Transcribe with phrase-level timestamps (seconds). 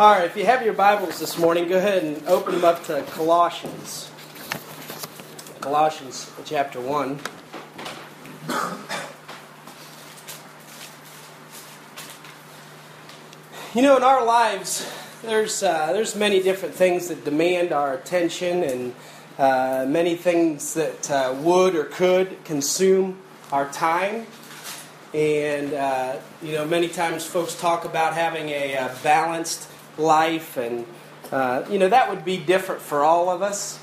[0.00, 2.82] All right, if you have your Bibles this morning, go ahead and open them up
[2.84, 4.10] to Colossians.
[5.60, 7.20] Colossians chapter 1.
[13.74, 14.90] You know, in our lives,
[15.20, 18.94] there's, uh, there's many different things that demand our attention and
[19.36, 23.18] uh, many things that uh, would or could consume
[23.52, 24.26] our time.
[25.12, 30.86] And, uh, you know, many times folks talk about having a, a balanced life, and,
[31.32, 33.78] uh, you know, that would be different for all of us,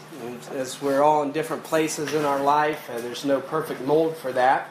[0.52, 4.32] as we're all in different places in our life, and there's no perfect mold for
[4.32, 4.70] that.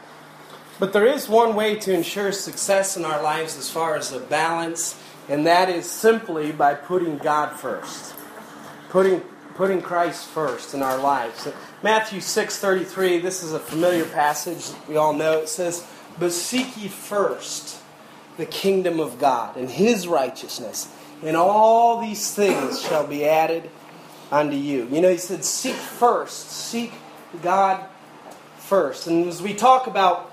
[0.78, 4.20] But there is one way to ensure success in our lives as far as a
[4.20, 8.14] balance, and that is simply by putting God first.
[8.90, 9.20] Putting,
[9.54, 11.48] putting Christ first in our lives.
[11.82, 15.38] Matthew 6.33, this is a familiar passage we all know.
[15.38, 15.86] It says,
[16.18, 17.80] But seek ye first
[18.36, 20.88] the kingdom of God and his righteousness,
[21.22, 23.70] and all these things shall be added
[24.30, 24.88] unto you.
[24.90, 26.92] You know, he said, seek first, seek
[27.42, 27.84] God
[28.58, 29.06] first.
[29.06, 30.32] And as we talk about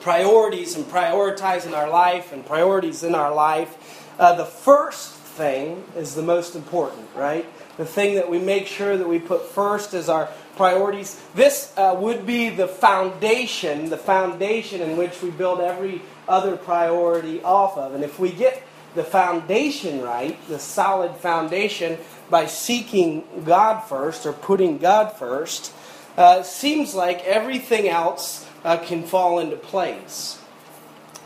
[0.00, 6.14] priorities and prioritizing our life and priorities in our life, uh, the first thing is
[6.14, 7.46] the most important, right?
[7.76, 11.20] The thing that we make sure that we put first is our priorities.
[11.34, 17.42] This uh, would be the foundation, the foundation in which we build every other priority
[17.42, 17.94] off of.
[17.94, 18.65] And if we get
[18.96, 25.72] the foundation right, the solid foundation, by seeking God first or putting God first,
[26.16, 30.40] uh, seems like everything else uh, can fall into place.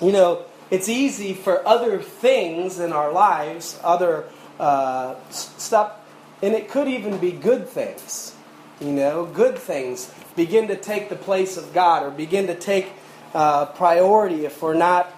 [0.01, 4.27] You know, it's easy for other things in our lives, other
[4.59, 5.93] uh, stuff,
[6.43, 8.35] and it could even be good things.
[8.81, 12.93] You know, good things begin to take the place of God or begin to take
[13.35, 15.13] uh, priority if we're not,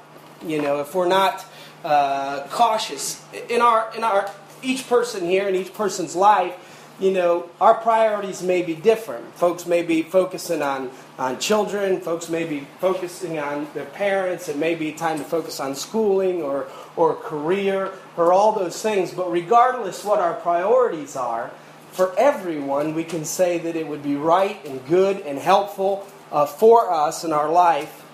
[0.44, 1.44] you know, if we're not
[1.84, 4.30] uh, cautious in our in our
[4.62, 6.68] each person here in each person's life.
[7.00, 9.34] You know, our priorities may be different.
[9.34, 12.00] Folks may be focusing on on children.
[12.00, 14.48] Folks may be focusing on their parents.
[14.48, 19.12] It may be time to focus on schooling or or career or all those things.
[19.12, 21.50] But regardless what our priorities are,
[21.90, 26.46] for everyone, we can say that it would be right and good and helpful uh,
[26.46, 28.04] for us in our life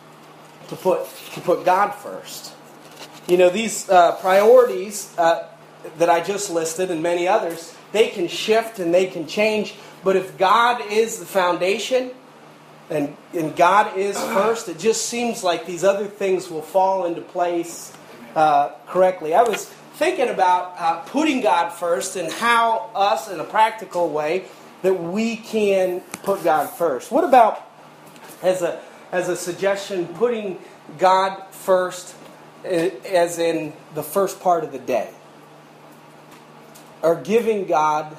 [0.69, 2.55] to put to put God first.
[3.29, 5.47] You know, these uh, priorities uh,
[5.99, 9.75] that I just listed and many others, they can shift and they can change.
[10.03, 12.11] But if God is the foundation
[12.89, 17.21] and, and God is first, it just seems like these other things will fall into
[17.21, 17.93] place
[18.35, 19.35] uh, correctly.
[19.35, 24.47] I was thinking about uh, putting God first and how us, in a practical way,
[24.81, 27.11] that we can put God first.
[27.11, 27.61] What about,
[28.43, 28.81] as a,
[29.13, 30.59] as a suggestion, putting
[30.97, 32.15] God first
[32.65, 35.11] as in the first part of the day.
[37.03, 38.17] Or giving God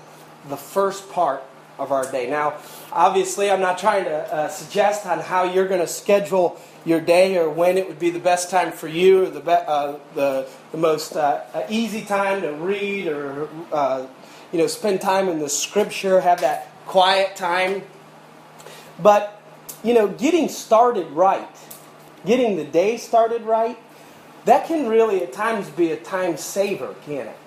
[0.47, 1.43] the first part
[1.77, 2.29] of our day.
[2.29, 2.55] Now,
[2.91, 7.37] obviously, I'm not trying to uh, suggest on how you're going to schedule your day
[7.37, 10.47] or when it would be the best time for you or the, be- uh, the,
[10.71, 14.05] the most uh, easy time to read or uh,
[14.51, 17.83] you know spend time in the scripture, have that quiet time.
[19.01, 19.41] But
[19.83, 21.47] you know, getting started right,
[22.25, 23.77] getting the day started right,
[24.45, 27.37] that can really at times be a time saver, can it?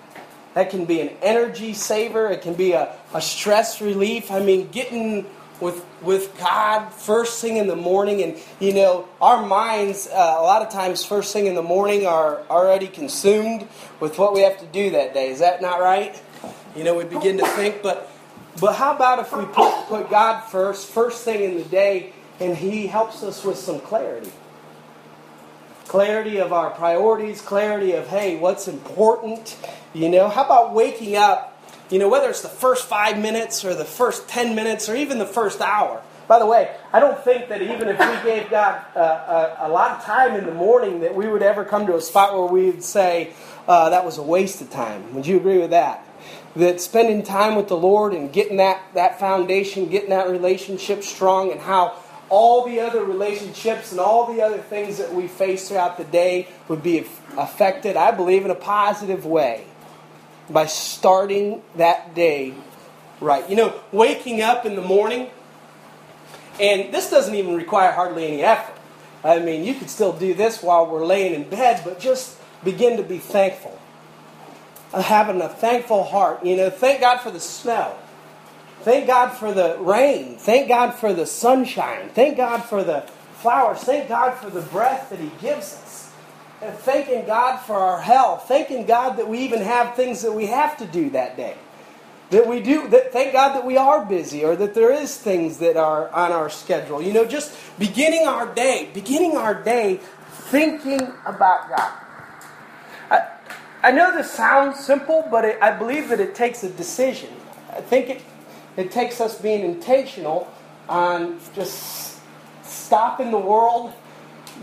[0.53, 2.29] That can be an energy saver.
[2.29, 4.29] It can be a, a stress relief.
[4.31, 5.25] I mean, getting
[5.59, 10.43] with with God first thing in the morning, and you know, our minds uh, a
[10.43, 13.67] lot of times first thing in the morning are already consumed
[13.99, 15.29] with what we have to do that day.
[15.29, 16.21] Is that not right?
[16.75, 18.11] You know, we begin to think, but
[18.59, 22.55] but how about if we put put God first, first thing in the day, and
[22.55, 24.31] He helps us with some clarity
[25.87, 29.57] clarity of our priorities, clarity of, hey, what's important.
[29.93, 33.73] You know, how about waking up, you know, whether it's the first five minutes or
[33.73, 36.01] the first 10 minutes or even the first hour.
[36.27, 39.69] By the way, I don't think that even if we gave God uh, a, a,
[39.69, 42.47] lot of time in the morning, that we would ever come to a spot where
[42.47, 43.33] we would say
[43.67, 45.13] uh, that was a waste of time.
[45.15, 46.07] Would you agree with that?
[46.55, 51.51] That spending time with the Lord and getting that, that foundation, getting that relationship strong,
[51.51, 51.97] and how
[52.33, 56.47] all the other relationships and all the other things that we face throughout the day
[56.67, 57.05] would be
[57.37, 59.65] affected, I believe, in a positive way
[60.49, 62.55] by starting that day
[63.21, 63.47] right.
[63.47, 65.29] You know, waking up in the morning,
[66.59, 68.81] and this doesn't even require hardly any effort.
[69.23, 72.97] I mean, you could still do this while we're laying in bed, but just begin
[72.97, 73.79] to be thankful.
[74.91, 76.43] Having a thankful heart.
[76.43, 77.95] You know, thank God for the snow.
[78.83, 80.35] Thank God for the rain.
[80.37, 82.09] Thank God for the sunshine.
[82.09, 83.01] Thank God for the
[83.35, 83.79] flowers.
[83.79, 86.11] Thank God for the breath that He gives us.
[86.61, 90.47] And thanking God for our health, thanking God that we even have things that we
[90.47, 91.55] have to do that day.
[92.29, 95.59] That we do, that thank God that we are busy or that there is things
[95.59, 97.01] that are on our schedule.
[97.01, 99.99] You know, just beginning our day, beginning our day
[100.31, 101.93] thinking about God.
[103.11, 103.27] I,
[103.83, 107.29] I know this sounds simple, but it, I believe that it takes a decision.
[107.71, 108.21] I think it,
[108.77, 110.51] it takes us being intentional
[110.89, 112.19] on just
[112.63, 113.93] stopping the world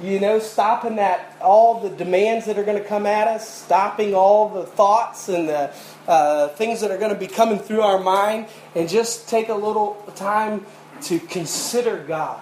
[0.02, 4.14] you know, stopping that all the demands that are going to come at us, stopping
[4.14, 5.72] all the thoughts and the
[6.06, 9.54] uh, things that are going to be coming through our mind, and just take a
[9.54, 10.64] little time
[11.02, 12.40] to consider God.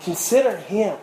[0.00, 0.96] Consider Him.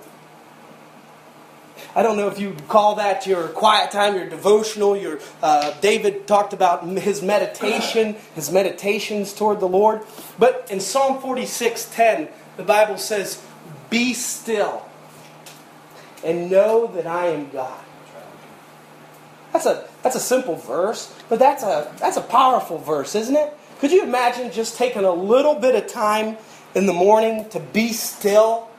[1.95, 4.95] I don't know if you call that your quiet time, your devotional.
[4.95, 10.01] Your uh, David talked about his meditation, his meditations toward the Lord.
[10.39, 13.43] But in Psalm forty-six ten, the Bible says,
[13.89, 14.85] "Be still."
[16.23, 17.83] and know that I am God.
[19.53, 23.53] That's a, that's a simple verse, but that's a, that's a powerful verse, isn't it?
[23.79, 26.37] Could you imagine just taking a little bit of time
[26.75, 28.69] in the morning to be still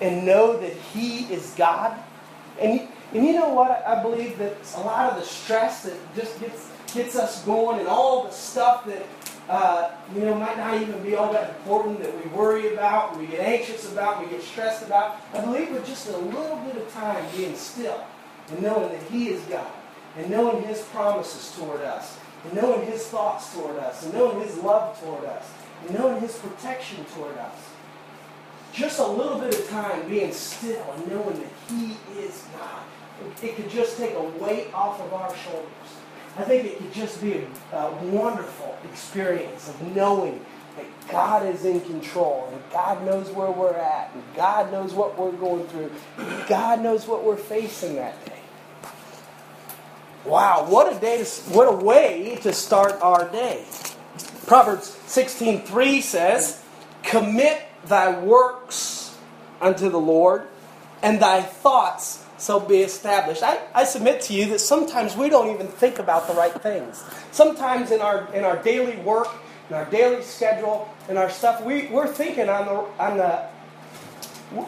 [0.00, 1.96] and know that He is God?
[2.60, 3.84] And, and you know what?
[3.86, 7.88] I believe that a lot of the stress that just gets, gets us going and
[7.88, 9.06] all the stuff that
[9.48, 13.26] uh, you know, might not even be all that important that we worry about, we
[13.26, 15.16] get anxious about, we get stressed about.
[15.32, 18.04] I believe with just a little bit of time being still
[18.50, 19.70] and knowing that He is God
[20.16, 24.58] and knowing His promises toward us and knowing His thoughts toward us and knowing His
[24.58, 25.50] love toward us
[25.86, 27.67] and knowing His protection toward us.
[28.72, 32.82] Just a little bit of time being still and knowing that He is God.
[33.42, 35.68] It could just take a weight off of our shoulders.
[36.36, 40.44] I think it could just be a, a wonderful experience of knowing
[40.76, 45.18] that God is in control and God knows where we're at and God knows what
[45.18, 45.90] we're going through.
[46.48, 48.38] God knows what we're facing that day.
[50.24, 53.64] Wow, what a day to, what a way to start our day.
[54.46, 56.60] Proverbs 16:3 says,
[57.02, 59.16] "Commit thy works
[59.60, 60.46] unto the Lord,
[61.02, 63.42] and thy thoughts shall be established.
[63.42, 67.02] I, I submit to you that sometimes we don't even think about the right things.
[67.32, 69.28] Sometimes in our in our daily work,
[69.68, 73.48] in our daily schedule, in our stuff, we, we're thinking on the on the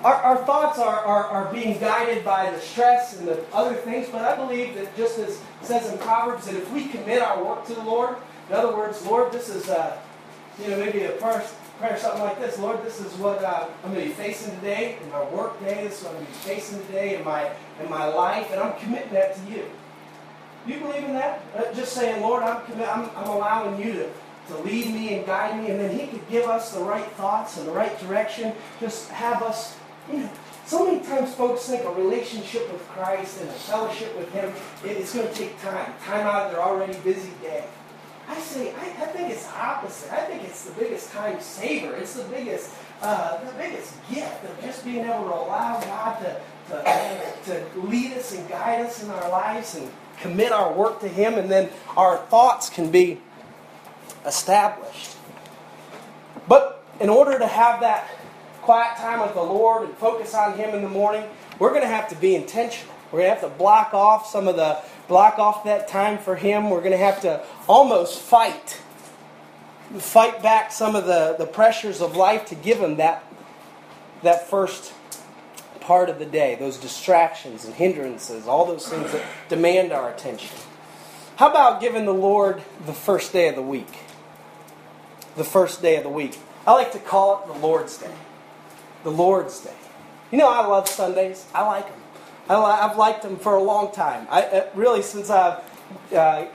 [0.04, 4.08] our, our thoughts are, are, are being guided by the stress and the other things,
[4.12, 7.42] but I believe that just as it says in Proverbs, that if we commit our
[7.42, 8.16] work to the Lord,
[8.48, 9.96] in other words, Lord, this is uh,
[10.62, 13.92] you know maybe a first prayer something like this Lord, this is what uh, I'm
[13.92, 15.82] going to be facing today in my work day.
[15.82, 17.50] This is what I'm going to be facing today in my,
[17.82, 19.64] in my life, and I'm committing that to you.
[20.66, 21.40] You believe in that?
[21.56, 24.10] Uh, just saying, Lord, I'm, commi- I'm, I'm allowing you to,
[24.48, 27.56] to lead me and guide me, and then He could give us the right thoughts
[27.56, 28.52] and the right direction.
[28.78, 29.76] Just have us,
[30.12, 30.30] you know.
[30.66, 34.52] So many times folks think a relationship with Christ and a fellowship with Him,
[34.84, 35.94] it's going to take time.
[36.04, 37.64] Time out of their already busy day.
[38.30, 40.12] I say, I, I think it's opposite.
[40.12, 41.96] I think it's the biggest time saver.
[41.96, 42.72] It's the biggest,
[43.02, 46.40] uh, the biggest gift of just being able to allow God to,
[46.70, 49.90] to, to lead us and guide us in our lives and
[50.20, 53.20] commit our work to Him, and then our thoughts can be
[54.24, 55.16] established.
[56.46, 58.08] But in order to have that
[58.62, 61.24] quiet time with the Lord and focus on Him in the morning,
[61.58, 62.94] we're going to have to be intentional.
[63.10, 64.78] We're going to have to block off some of the
[65.10, 66.70] block off that time for Him.
[66.70, 68.80] We're going to have to almost fight.
[69.98, 73.24] Fight back some of the, the pressures of life to give Him that,
[74.22, 74.94] that first
[75.80, 80.56] part of the day, those distractions and hindrances, all those things that demand our attention.
[81.34, 83.92] How about giving the Lord the first day of the week?
[85.36, 86.38] The first day of the week.
[86.68, 88.14] I like to call it the Lord's Day.
[89.02, 89.74] The Lord's Day.
[90.30, 91.46] You know, I love Sundays.
[91.52, 92.00] I like them.
[92.48, 94.26] I, have liked them for a long time.
[94.30, 95.62] I, uh, really, since I've
[96.14, 96.46] uh,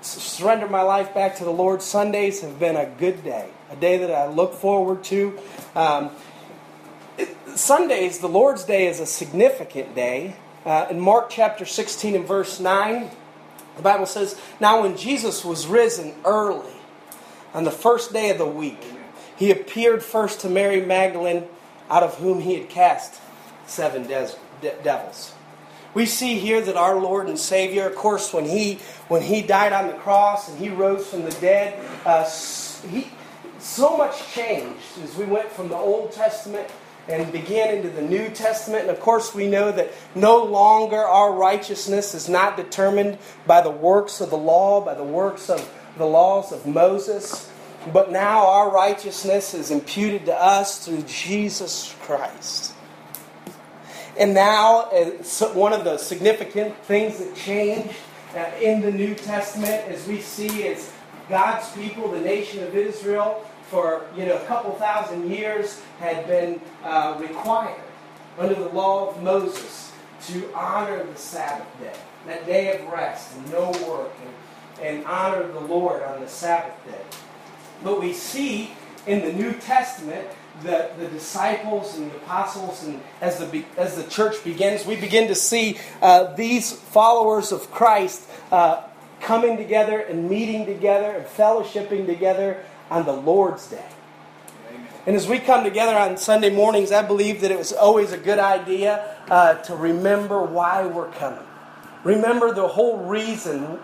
[0.00, 3.98] surrendered my life back to the Lord, Sundays have been a good day, a day
[3.98, 5.38] that I look forward to.
[5.74, 6.10] Um,
[7.54, 10.36] Sundays, the Lord's Day, is a significant day.
[10.64, 13.10] Uh, in Mark chapter 16 and verse 9,
[13.76, 16.72] the Bible says, Now when Jesus was risen early
[17.52, 18.82] on the first day of the week,
[19.36, 21.44] he appeared first to Mary Magdalene,
[21.90, 23.20] out of whom he had cast
[23.66, 24.06] seven
[24.64, 25.34] de- devils
[25.94, 29.72] we see here that our Lord and Savior, of course, when he when he died
[29.72, 32.28] on the cross and he rose from the dead, uh,
[32.90, 33.10] he
[33.60, 36.68] so much changed as we went from the Old Testament
[37.08, 38.82] and began into the New Testament.
[38.82, 43.70] And of course, we know that no longer our righteousness is not determined by the
[43.70, 47.48] works of the law, by the works of the laws of Moses,
[47.92, 52.74] but now our righteousness is imputed to us through Jesus Christ.
[54.18, 55.06] And now, uh,
[55.54, 57.96] one of the significant things that changed
[58.36, 60.92] uh, in the New Testament, as we see, is
[61.28, 66.60] God's people, the nation of Israel, for you know a couple thousand years had been
[66.84, 67.80] uh, required
[68.38, 69.92] under the law of Moses
[70.26, 71.92] to honor the Sabbath day,
[72.26, 74.12] that day of rest and no work,
[74.80, 77.18] and, and honor the Lord on the Sabbath day.
[77.82, 78.72] But we see
[79.06, 80.28] in the New Testament
[80.62, 85.28] the, the disciples and the apostles, and as the, as the church begins, we begin
[85.28, 88.82] to see uh, these followers of Christ uh,
[89.20, 93.84] coming together and meeting together and fellowshipping together on the Lord's Day.
[95.06, 98.18] And as we come together on Sunday mornings, I believe that it was always a
[98.18, 101.44] good idea uh, to remember why we're coming.
[102.04, 103.78] Remember the whole reason,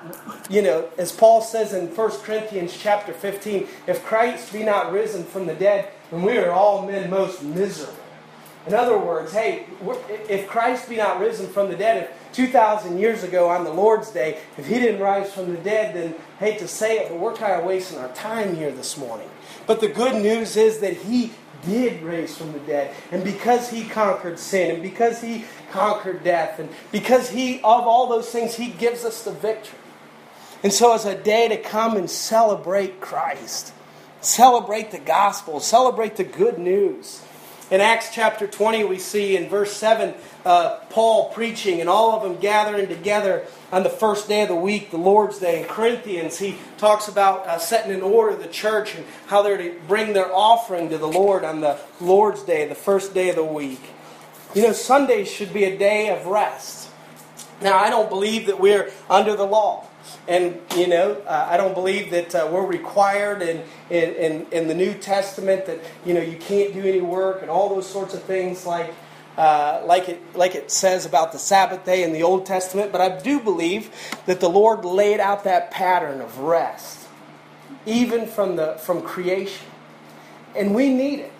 [0.50, 5.24] you know, as Paul says in 1 Corinthians chapter 15, if Christ be not risen
[5.24, 7.94] from the dead, then we are all men most miserable.
[8.66, 9.64] In other words, hey,
[10.28, 14.10] if Christ be not risen from the dead, if 2,000 years ago on the Lord's
[14.10, 17.34] Day, if he didn't rise from the dead, then hate to say it, but we're
[17.34, 19.30] kind of wasting our time here this morning.
[19.66, 21.32] But the good news is that he
[21.66, 22.94] did raise from the dead.
[23.10, 28.08] And because he conquered sin, and because he conquered death, and because he, of all
[28.08, 29.78] those things, he gives us the victory.
[30.62, 33.72] And so it's a day to come and celebrate Christ,
[34.20, 37.22] celebrate the gospel, celebrate the good news.
[37.70, 40.14] In Acts chapter 20, we see in verse 7
[40.44, 44.54] uh, Paul preaching and all of them gathering together on the first day of the
[44.54, 45.62] week, the Lord's Day.
[45.62, 49.78] In Corinthians, he talks about uh, setting in order the church and how they're to
[49.86, 53.44] bring their offering to the Lord on the Lord's Day, the first day of the
[53.44, 53.80] week.
[54.54, 56.88] You know, Sunday should be a day of rest.
[57.62, 59.86] Now, I don't believe that we're under the law.
[60.26, 64.74] And, you know, uh, I don't believe that uh, we're required in, in, in, the
[64.74, 68.22] New Testament that, you know, you can't do any work and all those sorts of
[68.22, 68.92] things like,
[69.36, 72.92] uh, like, it, like it says about the Sabbath day in the Old Testament.
[72.92, 73.90] But I do believe
[74.26, 77.08] that the Lord laid out that pattern of rest,
[77.86, 79.66] even from, the, from creation.
[80.54, 81.32] And we need it.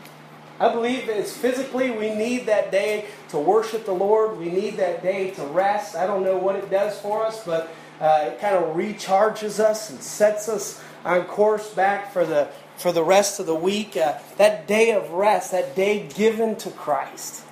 [0.61, 4.39] I believe it's physically we need that day to worship the Lord.
[4.39, 5.97] We need that day to rest.
[5.97, 9.89] I don't know what it does for us, but uh, it kind of recharges us
[9.89, 13.97] and sets us on course back for the for the rest of the week.
[13.97, 17.45] Uh, that day of rest, that day given to Christ.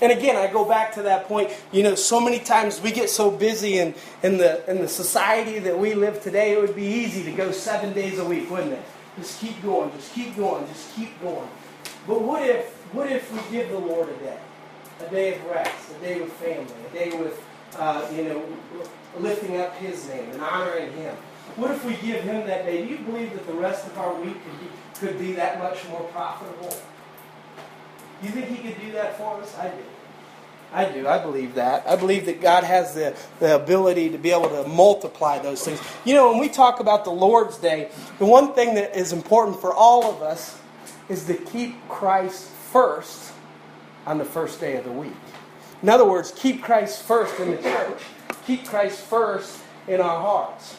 [0.00, 1.50] And again, I go back to that point.
[1.72, 5.58] You know, so many times we get so busy in, in the in the society
[5.60, 6.52] that we live today.
[6.52, 8.82] It would be easy to go seven days a week, wouldn't it?
[9.16, 11.48] Just keep going, just keep going, just keep going.
[12.06, 14.38] But what if what if we give the Lord a day,
[15.00, 17.42] a day of rest, a day with family, a day with
[17.78, 18.42] uh, you know
[19.18, 21.14] lifting up His name and honoring Him.
[21.56, 22.84] What if we give Him that day?
[22.84, 24.66] Do you believe that the rest of our week could be,
[24.98, 26.76] could be that much more profitable?
[28.22, 29.56] You think He could do that for us?
[29.58, 29.82] I do.
[30.72, 31.08] I do.
[31.08, 31.86] I believe that.
[31.86, 35.80] I believe that God has the, the ability to be able to multiply those things.
[36.04, 39.60] You know, when we talk about the Lord's Day, the one thing that is important
[39.60, 40.58] for all of us
[41.08, 43.32] is to keep Christ first
[44.06, 45.12] on the first day of the week.
[45.82, 48.02] In other words, keep Christ first in the church
[48.46, 50.76] keep Christ first in our hearts.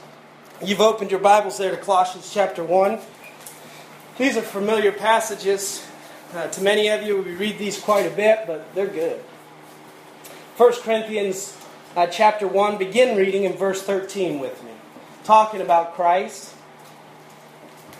[0.63, 2.99] You've opened your Bibles there to Colossians chapter 1.
[4.17, 5.85] These are familiar passages.
[6.33, 9.21] Uh, to many of you, we read these quite a bit, but they're good.
[10.57, 11.55] 1 Corinthians
[11.95, 14.71] uh, chapter 1, begin reading in verse 13 with me.
[15.23, 16.53] Talking about Christ.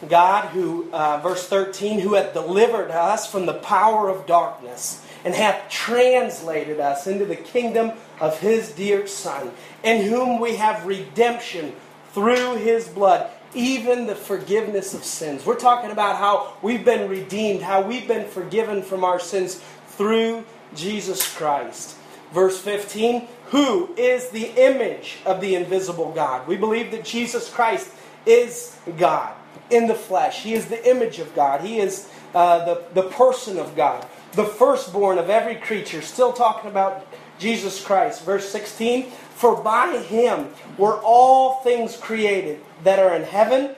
[0.10, 5.34] God, who, uh, verse 13, who hath delivered us from the power of darkness and
[5.34, 9.52] hath translated us into the kingdom of his dear Son,
[9.84, 11.74] in whom we have redemption
[12.12, 15.46] through his blood, even the forgiveness of sins.
[15.46, 20.46] We're talking about how we've been redeemed, how we've been forgiven from our sins through
[20.76, 21.96] Jesus Christ.
[22.34, 26.48] Verse 15, who is the image of the invisible God?
[26.48, 27.90] We believe that Jesus Christ
[28.26, 29.34] is God
[29.70, 30.44] in the flesh.
[30.44, 31.62] He is the image of God.
[31.62, 34.06] He is uh, the, the person of God
[34.38, 36.02] the firstborn of every creature.
[36.02, 37.06] Still talking about
[37.40, 38.24] Jesus Christ.
[38.24, 43.76] Verse 16 For by him were all things created that are in heaven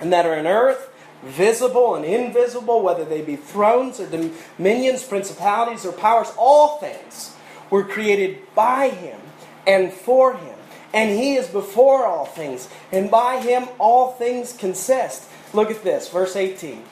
[0.00, 0.90] and that are in earth,
[1.24, 6.32] visible and invisible, whether they be thrones or dominions, principalities or powers.
[6.36, 7.36] All things
[7.70, 9.20] were created by him
[9.66, 10.56] and for him.
[10.92, 15.28] And he is before all things, and by him all things consist.
[15.52, 16.82] Look at this, verse 18.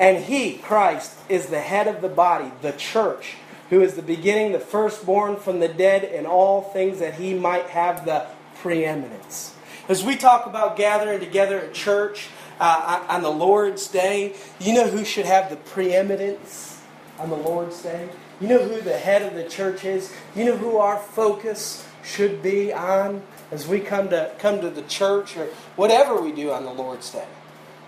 [0.00, 3.36] And he, Christ, is the head of the body, the church,
[3.70, 7.66] who is the beginning, the firstborn from the dead, in all things that he might
[7.66, 8.26] have the
[8.60, 9.54] preeminence.
[9.88, 12.28] As we talk about gathering together at church
[12.58, 16.80] uh, on the Lord's Day, you know who should have the preeminence
[17.18, 18.08] on the Lord's Day?
[18.40, 20.12] You know who the head of the church is?
[20.34, 24.82] You know who our focus should be on as we come to come to the
[24.82, 27.26] church or whatever we do on the Lord's Day?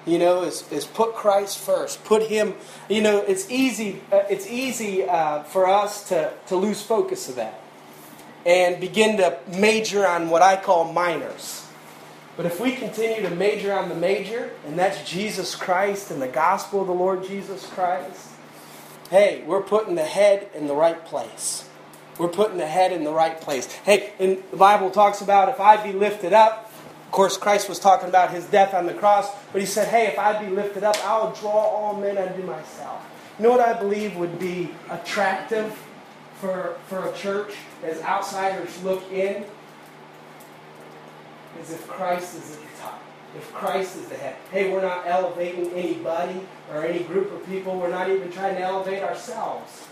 [0.06, 2.04] You know, is, is put Christ first.
[2.04, 2.54] Put Him.
[2.88, 4.00] You know, it's easy.
[4.12, 7.60] Uh, it's easy uh, for us to to lose focus of that
[8.46, 11.66] and begin to major on what I call minors.
[12.36, 16.28] But if we continue to major on the major, and that's Jesus Christ and the
[16.28, 18.28] gospel of the Lord Jesus Christ,
[19.10, 21.68] hey, we're putting the head in the right place.
[22.18, 23.66] We're putting the head in the right place.
[23.84, 26.65] Hey, and the Bible talks about if I be lifted up,
[27.06, 30.08] of course, Christ was talking about his death on the cross, but he said, hey,
[30.08, 33.02] if I be lifted up, I'll draw all men unto myself.
[33.38, 35.72] You know what I believe would be attractive
[36.40, 39.44] for, for a church as outsiders look in
[41.60, 43.02] is if Christ is at the top.
[43.36, 44.36] If Christ is the head.
[44.50, 46.40] Hey, we're not elevating anybody
[46.72, 47.78] or any group of people.
[47.78, 49.86] We're not even trying to elevate ourselves.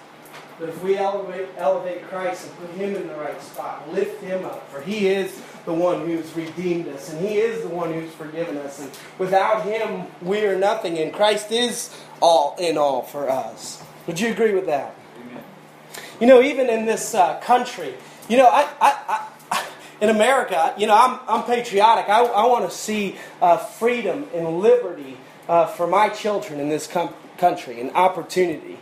[0.59, 4.45] But if we elevate, elevate Christ and put Him in the right spot, lift Him
[4.45, 8.13] up, for He is the one who's redeemed us, and He is the one who's
[8.13, 8.81] forgiven us.
[8.81, 13.83] And without Him, we are nothing, and Christ is all in all for us.
[14.07, 14.95] Would you agree with that?
[16.21, 17.95] You know, even in this uh, country,
[18.29, 19.67] you know, I, I, I,
[20.01, 22.09] in America, you know, I'm, I'm patriotic.
[22.09, 25.17] I, I want to see uh, freedom and liberty
[25.49, 28.79] uh, for my children in this com- country and opportunity.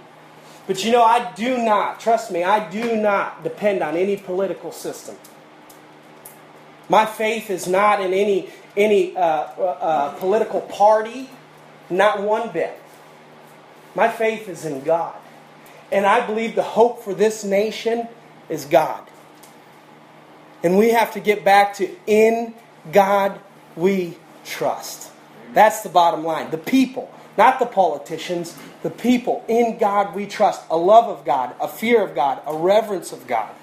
[0.66, 4.70] But you know, I do not, trust me, I do not depend on any political
[4.70, 5.16] system.
[6.88, 11.28] My faith is not in any, any uh, uh, political party,
[11.88, 12.78] not one bit.
[13.94, 15.14] My faith is in God.
[15.90, 18.08] And I believe the hope for this nation
[18.48, 19.06] is God.
[20.62, 22.54] And we have to get back to in
[22.92, 23.40] God
[23.76, 25.10] we trust.
[25.52, 26.50] That's the bottom line.
[26.50, 29.44] The people, not the politicians, the people.
[29.48, 30.62] In God we trust.
[30.70, 33.54] A love of God, a fear of God, a reverence of God.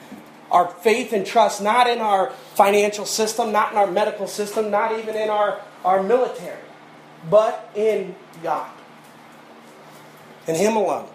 [0.52, 4.98] Our faith and trust not in our financial system, not in our medical system, not
[4.98, 6.62] even in our, our military,
[7.30, 8.72] but in God.
[10.48, 11.08] In Him alone.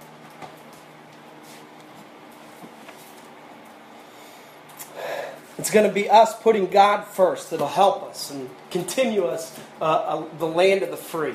[5.59, 9.85] It's going to be us putting God first that'll help us and continue us uh,
[9.85, 11.35] uh, the land of the free.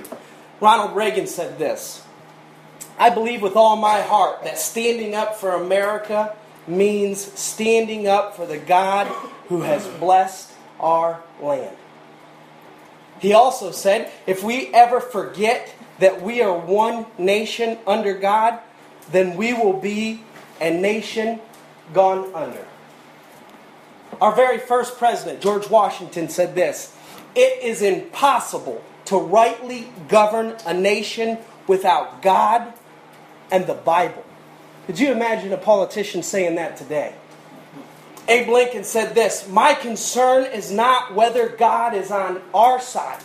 [0.59, 2.03] Ronald Reagan said this
[2.99, 6.35] I believe with all my heart that standing up for America
[6.69, 9.07] means standing up for the God
[9.47, 11.75] who has blessed our land.
[13.19, 18.59] He also said, if we ever forget that we are one nation under God,
[19.11, 20.23] then we will be
[20.61, 21.39] a nation
[21.93, 22.65] gone under.
[24.21, 26.95] Our very first president, George Washington, said this
[27.35, 32.73] It is impossible to rightly govern a nation without God
[33.51, 34.23] and the Bible.
[34.89, 37.13] Could you imagine a politician saying that today?
[38.27, 43.23] Abe Lincoln said this My concern is not whether God is on our side,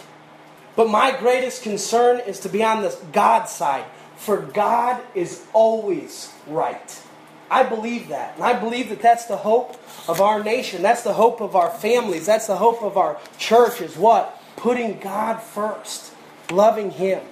[0.76, 6.34] but my greatest concern is to be on the God side, for God is always
[6.46, 7.02] right.
[7.50, 8.34] I believe that.
[8.34, 10.82] And I believe that that's the hope of our nation.
[10.82, 12.26] That's the hope of our families.
[12.26, 14.38] That's the hope of our church is what?
[14.56, 16.12] Putting God first,
[16.50, 17.22] loving Him.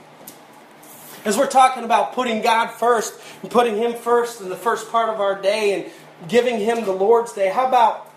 [1.24, 5.08] As we're talking about putting God first and putting Him first in the first part
[5.08, 8.10] of our day and giving Him the Lord's Day, how about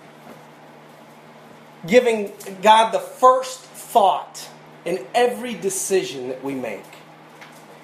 [1.85, 2.31] giving
[2.63, 4.49] God the first thought
[4.85, 6.83] in every decision that we make?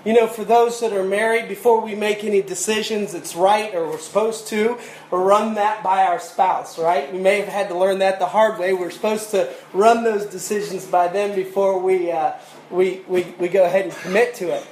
[0.04, 3.88] You know, for those that are married, before we make any decisions, it's right or
[3.88, 4.80] we're supposed to
[5.12, 7.14] run that by our spouse, right?
[7.14, 8.74] We may have had to learn that the hard way.
[8.74, 12.34] We're supposed to run those decisions by them before we, uh,
[12.72, 14.66] we, we, we go ahead and commit to it.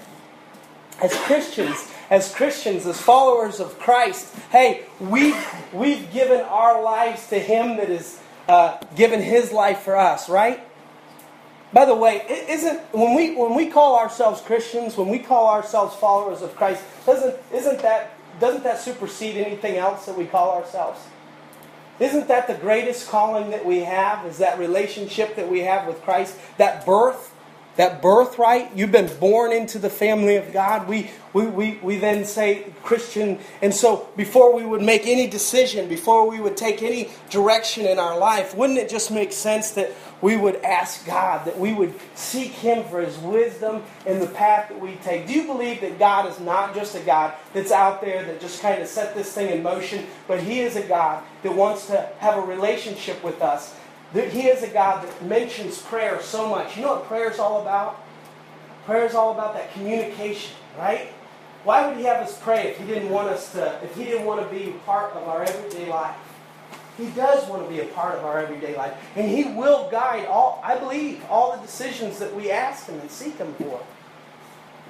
[1.01, 5.37] As Christians, as Christians, as followers of Christ, hey, we've,
[5.73, 10.61] we've given our lives to Him that has uh, given His life for us, right?
[11.71, 15.95] By the way, isn't when we when we call ourselves Christians, when we call ourselves
[15.95, 20.99] followers of Christ, doesn't isn't that doesn't that supersede anything else that we call ourselves?
[21.99, 24.25] Isn't that the greatest calling that we have?
[24.25, 27.35] Is that relationship that we have with Christ, that birth,
[27.79, 28.75] that birthright?
[28.75, 30.87] You've been born into the family of God.
[30.87, 33.39] We we, we, we then say Christian.
[33.61, 37.99] And so before we would make any decision, before we would take any direction in
[37.99, 41.93] our life, wouldn't it just make sense that we would ask God, that we would
[42.15, 45.27] seek Him for His wisdom in the path that we take.
[45.27, 48.61] Do you believe that God is not just a God that's out there that just
[48.61, 52.09] kind of set this thing in motion, but He is a God that wants to
[52.19, 53.75] have a relationship with us?
[54.13, 56.75] He is a God that mentions prayer so much.
[56.75, 58.03] You know what prayer is all about?
[58.85, 61.09] Prayer is all about that communication, right?
[61.63, 64.25] why would He have us pray if He didn't want us to, if He didn't
[64.25, 66.15] want to be part of our everyday life?
[66.97, 68.93] He does want to be a part of our everyday life.
[69.15, 73.11] And He will guide all, I believe, all the decisions that we ask Him and
[73.11, 73.81] seek Him for.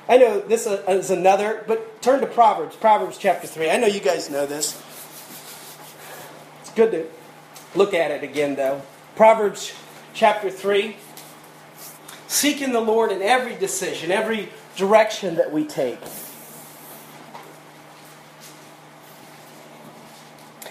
[0.07, 3.69] I know this is another, but turn to Proverbs, Proverbs chapter 3.
[3.69, 4.81] I know you guys know this.
[6.61, 7.07] It's good to
[7.75, 8.81] look at it again, though.
[9.19, 9.73] Proverbs
[10.13, 10.95] chapter 3.
[12.29, 15.99] Seeking the Lord in every decision, every direction that we take.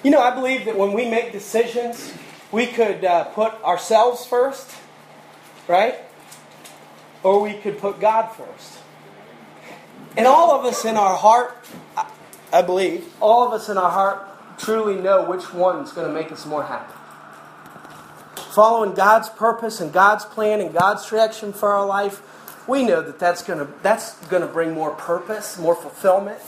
[0.02, 2.10] You know, I believe that when we make decisions,
[2.50, 4.74] we could uh, put ourselves first,
[5.66, 5.96] right?
[7.22, 8.78] Or we could put God first.
[10.16, 11.66] And all of us in our heart,
[12.50, 16.32] I believe, all of us in our heart truly know which one's going to make
[16.32, 16.97] us more happy.
[18.58, 22.20] Following God's purpose and God's plan and God's direction for our life,
[22.68, 26.40] we know that that's going to, that's going to bring more purpose, more fulfillment.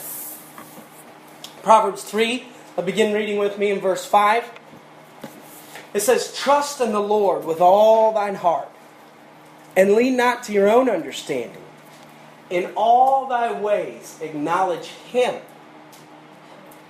[1.63, 2.45] Proverbs 3
[2.77, 4.43] I'll begin reading with me in verse 5.
[5.95, 8.73] It says, Trust in the Lord with all thine heart,
[9.77, 11.63] and lean not to your own understanding.
[12.51, 15.41] In all thy ways acknowledge him,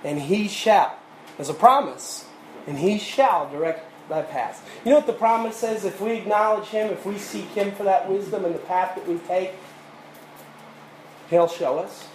[0.03, 0.97] and he shall.
[1.37, 2.25] As a promise,
[2.65, 4.69] and he shall direct thy path.
[4.85, 5.85] You know what the promise says?
[5.85, 9.07] If we acknowledge him, if we seek him for that wisdom and the path that
[9.07, 9.53] we take,
[11.29, 12.07] he'll show us,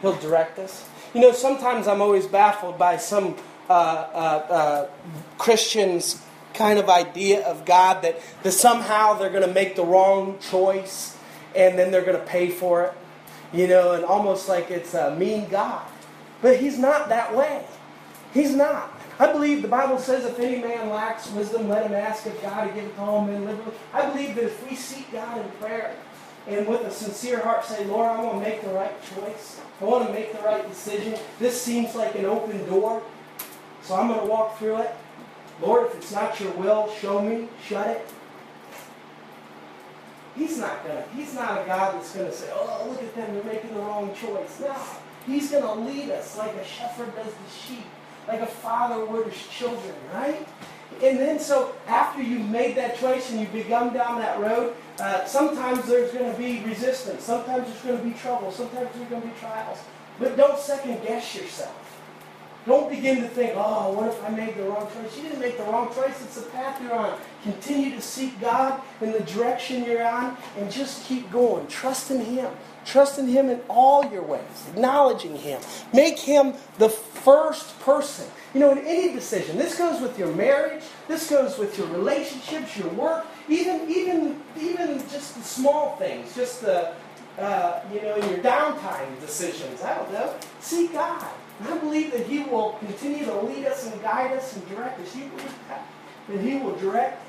[0.00, 0.88] he'll direct us.
[1.14, 3.36] You know, sometimes I'm always baffled by some
[3.68, 4.88] uh, uh, uh,
[5.38, 6.20] Christians'
[6.54, 11.16] kind of idea of God that, that somehow they're going to make the wrong choice
[11.54, 12.94] and then they're going to pay for it.
[13.52, 15.86] You know, and almost like it's a mean God.
[16.40, 17.66] But He's not that way.
[18.32, 18.91] He's not.
[19.18, 22.66] I believe the Bible says if any man lacks wisdom, let him ask of God
[22.66, 23.76] to give it to all men liberally.
[23.92, 25.94] I believe that if we seek God in prayer
[26.48, 29.60] and with a sincere heart say, Lord, I want to make the right choice.
[29.80, 31.18] I want to make the right decision.
[31.38, 33.02] This seems like an open door,
[33.82, 34.94] so I'm going to walk through it.
[35.60, 38.08] Lord, if it's not your will, show me, shut it.
[40.34, 41.04] He's not gonna.
[41.14, 44.14] He's not a God that's gonna say, "Oh, look at them, they're making the wrong
[44.14, 44.74] choice." No,
[45.26, 47.84] He's gonna lead us like a shepherd does the sheep,
[48.28, 50.46] like a father would his children, right?
[51.02, 55.24] And then, so after you've made that choice and you've begun down that road, uh,
[55.24, 57.24] sometimes there's going to be resistance.
[57.24, 58.52] Sometimes there's going to be trouble.
[58.52, 59.78] Sometimes there's going to be trials.
[60.18, 61.81] But don't second guess yourself.
[62.64, 65.16] Don't begin to think, oh, what if I made the wrong choice?
[65.16, 66.22] You didn't make the wrong choice.
[66.22, 67.18] It's the path you're on.
[67.42, 71.66] Continue to seek God in the direction you're on and just keep going.
[71.66, 72.52] Trust in Him.
[72.84, 75.60] Trust in Him in all your ways, acknowledging Him.
[75.92, 78.26] Make Him the first person.
[78.54, 82.76] You know, in any decision, this goes with your marriage, this goes with your relationships,
[82.76, 86.92] your work, even even even just the small things, just the
[87.38, 89.82] uh, you know, your downtime decisions.
[89.82, 90.34] I don't know.
[90.60, 91.26] Seek God.
[91.66, 95.14] I believe that He will continue to lead us and guide us and direct us.
[95.16, 95.86] You believe that?
[96.28, 97.22] That He will direct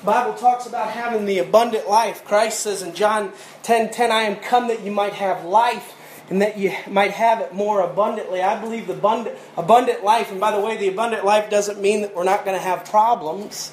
[0.00, 2.24] the Bible talks about having the abundant life.
[2.24, 5.94] Christ says in John 10 10, I am come that you might have life
[6.30, 8.40] and that you might have it more abundantly.
[8.40, 12.02] I believe the abundant, abundant life, and by the way, the abundant life doesn't mean
[12.02, 13.72] that we're not going to have problems.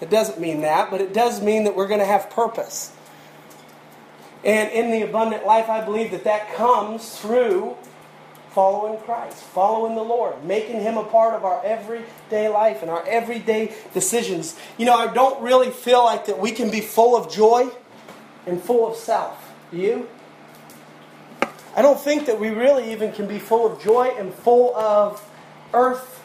[0.00, 2.92] It doesn't mean that, but it does mean that we're going to have purpose.
[4.44, 7.76] And in the abundant life, I believe that that comes through
[8.50, 13.06] following Christ, following the Lord, making Him a part of our everyday life and our
[13.06, 14.56] everyday decisions.
[14.76, 17.70] You know, I don't really feel like that we can be full of joy
[18.46, 19.52] and full of self.
[19.70, 20.08] Do you?
[21.74, 25.26] I don't think that we really even can be full of joy and full of
[25.72, 26.22] earth,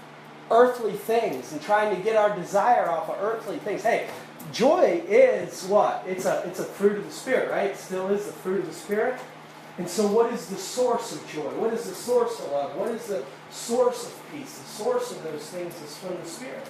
[0.52, 3.84] earthly things and trying to get our desire off of earthly things.
[3.84, 4.10] Hey,
[4.52, 6.04] joy is what?
[6.08, 7.72] It's a it's a fruit of the spirit, right?
[7.72, 9.20] It still is the fruit of the spirit.
[9.78, 11.50] And so, what is the source of joy?
[11.56, 12.76] What is the source of love?
[12.76, 14.58] What is the source of peace?
[14.58, 16.68] The source of those things is from the Spirit.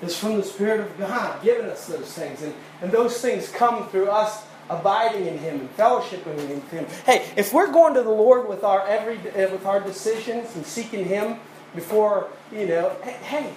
[0.00, 2.42] It's from the Spirit of God giving us those things.
[2.42, 6.86] And, and those things come through us abiding in Him and fellowshipping with Him.
[7.04, 10.64] Hey, if we're going to the Lord with our every uh, with our decisions and
[10.64, 11.38] seeking Him
[11.74, 13.52] before, you know, hey,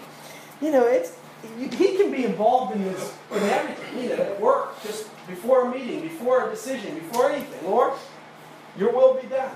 [0.61, 1.15] you know, it's
[1.55, 5.71] he can be involved in this in everything, you know, at work, just before a
[5.71, 7.69] meeting, before a decision, before anything.
[7.69, 7.93] Lord,
[8.77, 9.55] your will be done.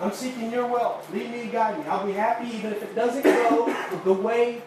[0.00, 1.00] I'm seeking your will.
[1.12, 1.84] Lead me guide me.
[1.86, 4.62] I'll be happy even if it doesn't go the way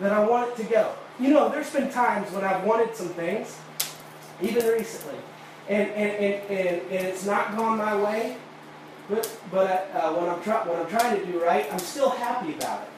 [0.00, 0.94] that I want it to go.
[1.18, 3.58] You know, there's been times when I've wanted some things,
[4.40, 5.18] even recently,
[5.68, 8.36] and, and, and, and, and it's not gone my way,
[9.10, 12.54] but, but uh, when, I'm try, when I'm trying to do right, I'm still happy
[12.54, 12.88] about it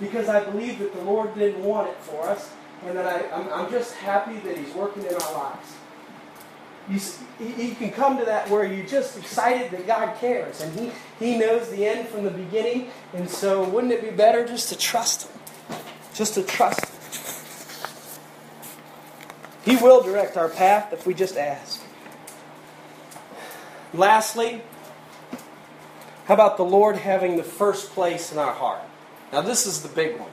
[0.00, 2.52] because I believe that the Lord didn't want it for us,
[2.84, 5.74] and that I, I'm, I'm just happy that He's working in our lives.
[6.88, 7.00] you,
[7.56, 11.38] you can come to that where you're just excited that God cares and he, he
[11.38, 12.90] knows the end from the beginning.
[13.14, 15.40] And so, wouldn't it be better just to trust Him?
[16.14, 16.90] Just to trust Him.
[19.64, 21.82] He will direct our path if we just ask.
[23.94, 24.60] Lastly,
[26.26, 28.82] how about the Lord having the first place in our heart?
[29.34, 30.30] Now, this is the big one.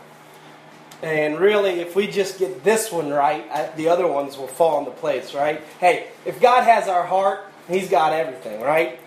[1.01, 4.91] And really, if we just get this one right, the other ones will fall into
[4.91, 5.59] place, right?
[5.79, 8.99] Hey, if God has our heart, He's got everything, right?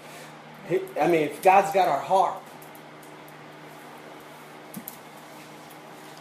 [1.00, 2.42] I mean, if God's got our heart.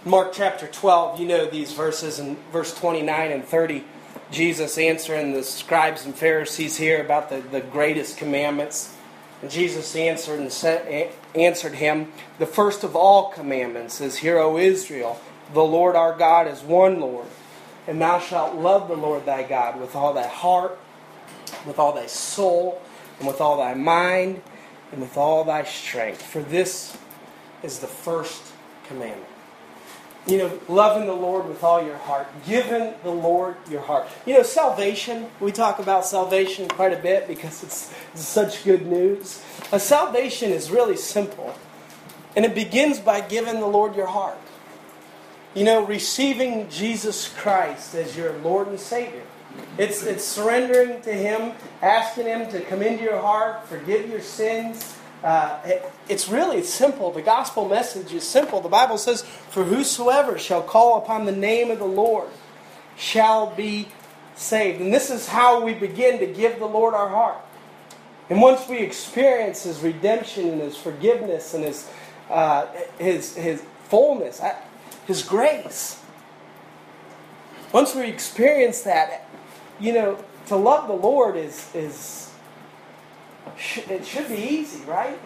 [0.06, 3.84] Mark chapter 12, you know these verses in verse 29 and 30.
[4.30, 8.96] Jesus answering the scribes and Pharisees here about the, the greatest commandments.
[9.42, 14.58] And Jesus answered and said, answered him, The first of all commandments is, Hear, O
[14.58, 15.20] Israel,
[15.54, 17.28] the Lord our God is one Lord.
[17.88, 20.80] And thou shalt love the Lord thy God with all thy heart,
[21.66, 22.82] with all thy soul,
[23.20, 24.42] and with all thy mind,
[24.92, 26.22] and with all thy strength.
[26.22, 26.98] For this
[27.62, 28.42] is the first
[28.88, 29.33] commandment.
[30.26, 34.08] You know, loving the Lord with all your heart, giving the Lord your heart.
[34.26, 38.86] You know, salvation, we talk about salvation quite a bit because it's, it's such good
[38.86, 39.44] news.
[39.74, 41.54] A salvation is really simple,
[42.38, 44.38] and it begins by giving the Lord your heart.
[45.54, 49.24] You know, receiving Jesus Christ as your Lord and Savior.
[49.78, 54.96] It's, it's surrendering to Him, asking Him to come into your heart, forgive your sins.
[55.24, 57.12] Uh, it, it's really simple.
[57.12, 58.60] The gospel message is simple.
[58.60, 62.30] The Bible says, For whosoever shall call upon the name of the Lord
[62.98, 63.88] shall be
[64.36, 64.82] saved.
[64.82, 67.38] And this is how we begin to give the Lord our heart.
[68.30, 71.90] And once we experience His redemption and His forgiveness and His,
[72.30, 72.66] uh,
[72.98, 74.42] his, his fullness,
[75.06, 76.02] his grace.
[77.72, 79.28] Once we experience that,
[79.80, 82.33] you know, to love the Lord is, is
[83.90, 85.20] it should be easy, right?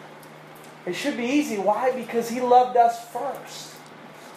[0.85, 1.57] It should be easy.
[1.57, 1.91] Why?
[1.91, 3.75] Because He loved us first.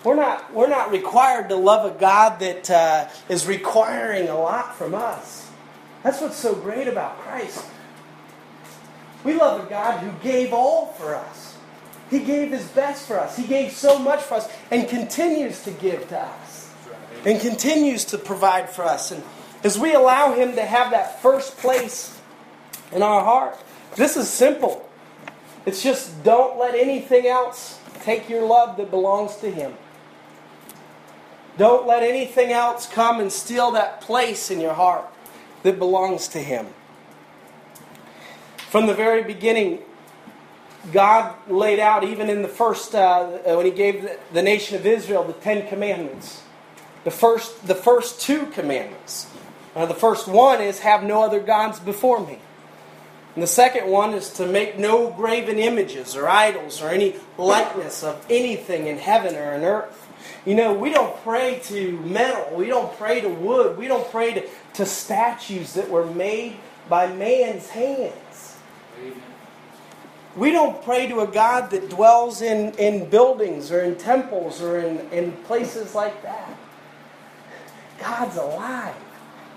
[0.02, 4.76] We're not, we're not required to love a God that uh, is requiring a lot
[4.76, 5.50] from us.
[6.02, 7.64] That's what's so great about Christ.
[9.24, 11.56] We love a God who gave all for us.
[12.08, 13.36] He gave His best for us.
[13.36, 16.72] He gave so much for us and continues to give to us
[17.24, 19.10] and continues to provide for us.
[19.10, 19.22] And
[19.62, 22.18] as we allow Him to have that first place
[22.90, 23.58] in our heart,
[23.96, 24.88] this is simple.
[25.66, 29.74] It's just don't let anything else take your love that belongs to Him.
[31.58, 35.04] Don't let anything else come and steal that place in your heart
[35.62, 36.68] that belongs to Him.
[38.56, 39.80] From the very beginning,
[40.92, 44.86] God laid out, even in the first, uh, when He gave the, the nation of
[44.86, 46.42] Israel the Ten Commandments.
[47.04, 49.26] The first, the first two commandments.
[49.74, 52.38] Uh, the first one is, Have no other gods before me.
[53.34, 58.02] And the second one is to make no graven images or idols or any likeness
[58.02, 60.08] of anything in heaven or in earth.
[60.44, 64.34] You know, we don't pray to metal, we don't pray to wood, we don't pray
[64.34, 66.56] to, to statues that were made
[66.88, 68.56] by man's hands.
[68.98, 69.22] Amen.
[70.36, 74.78] We don't pray to a God that dwells in, in buildings or in temples or
[74.78, 76.56] in, in places like that.
[77.98, 78.94] God's alive.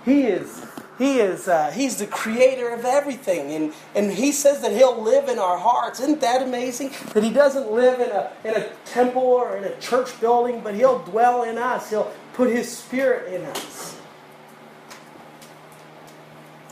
[0.04, 0.66] He is,
[0.98, 3.52] he is, uh, he's the creator of everything.
[3.52, 6.00] And, and he says that he'll live in our hearts.
[6.00, 6.92] Isn't that amazing?
[7.14, 10.76] That he doesn't live in a, in a temple or in a church building, but
[10.76, 11.90] he'll dwell in us.
[11.90, 13.98] He'll put his spirit in us.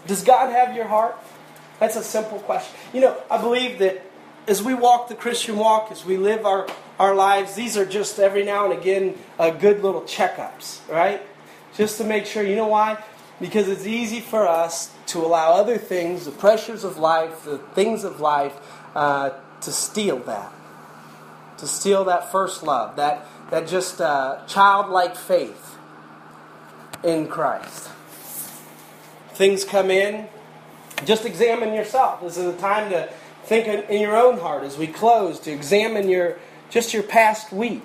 [0.05, 1.17] Does God have your heart?
[1.79, 2.75] That's a simple question.
[2.93, 4.05] You know, I believe that
[4.47, 6.67] as we walk the Christian walk, as we live our,
[6.99, 11.21] our lives, these are just every now and again a good little checkups, right?
[11.75, 13.01] Just to make sure, you know why?
[13.41, 18.03] Because it's easy for us to allow other things, the pressures of life, the things
[18.03, 18.55] of life,
[18.95, 20.53] uh, to steal that.
[21.57, 25.75] To steal that first love, that, that just uh, childlike faith
[27.03, 27.89] in Christ.
[29.33, 30.27] Things come in,
[31.05, 32.21] just examine yourself.
[32.21, 33.11] This is a time to
[33.45, 36.37] think in your own heart as we close, to examine your
[36.69, 37.83] just your past week.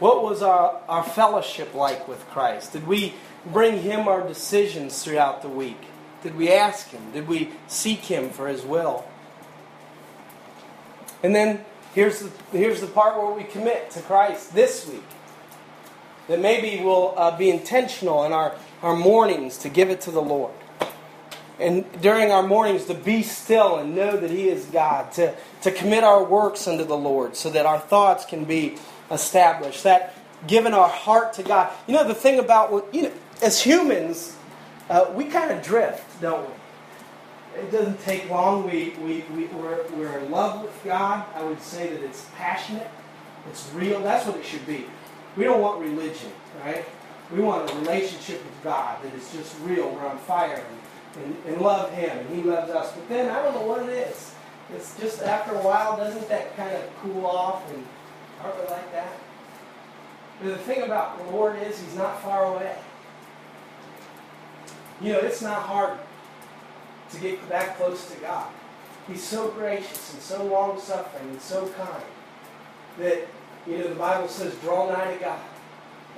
[0.00, 2.72] What was our, our fellowship like with Christ?
[2.72, 3.14] Did we
[3.46, 5.80] bring Him our decisions throughout the week?
[6.22, 7.12] Did we ask Him?
[7.12, 9.04] Did we seek Him for His will?
[11.22, 15.02] And then here's the, here's the part where we commit to Christ this week.
[16.28, 20.22] That maybe we'll uh, be intentional in our, our mornings to give it to the
[20.22, 20.52] Lord
[21.60, 25.70] and during our mornings to be still and know that He is God, to, to
[25.70, 28.76] commit our works unto the Lord so that our thoughts can be
[29.10, 30.14] established, that
[30.46, 31.72] giving our heart to God.
[31.86, 34.36] You know, the thing about, what, you know, as humans,
[34.90, 36.54] uh, we kind of drift, don't we?
[37.60, 38.64] It doesn't take long.
[38.64, 41.24] We, we, we, we're, we're in love with God.
[41.34, 42.90] I would say that it's passionate,
[43.50, 44.00] it's real.
[44.00, 44.86] That's what it should be.
[45.36, 46.32] We don't want religion,
[46.64, 46.84] right?
[47.32, 49.90] We want a relationship with God that is just real.
[49.90, 50.64] We're on fire
[51.16, 52.92] and, and, and love Him, and He loves us.
[52.92, 54.34] But then I don't know what it is.
[54.74, 57.68] It's just after a while, doesn't that kind of cool off?
[57.72, 57.84] And
[58.42, 59.12] aren't we like that?
[60.40, 62.76] But the thing about the Lord is, He's not far away.
[65.00, 65.98] You know, it's not hard
[67.10, 68.48] to get that close to God.
[69.06, 72.02] He's so gracious and so long suffering and so kind
[72.98, 73.26] that,
[73.66, 75.40] you know, the Bible says, draw nigh to God,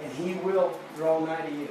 [0.02, 1.68] and He will draw nigh to you.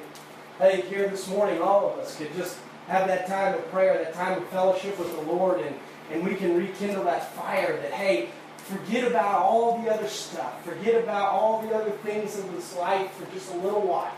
[0.60, 3.98] I think here this morning, all of us could just have that time of prayer,
[3.98, 5.76] that time of fellowship with the Lord, and,
[6.12, 10.64] and we can rekindle that fire that, hey, forget about all the other stuff.
[10.64, 14.14] Forget about all the other things in this life for just a little while.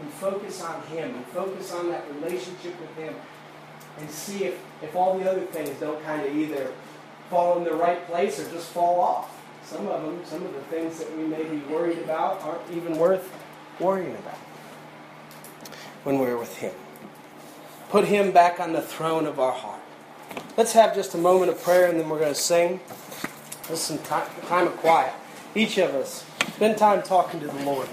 [0.00, 3.14] And focus on Him and focus on that relationship with Him
[3.98, 6.72] and see if, if all the other things don't kind of either
[7.30, 9.34] fall in the right place or just fall off.
[9.64, 12.96] Some of them, some of the things that we may be worried about aren't even
[12.96, 13.30] worth
[13.80, 14.38] worrying about
[16.04, 16.72] when we're with Him.
[17.90, 19.80] Put Him back on the throne of our heart.
[20.56, 22.80] Let's have just a moment of prayer and then we're going to sing.
[23.70, 25.12] Is some time, time of quiet.
[25.54, 27.86] Each of us, spend time talking to the Lord.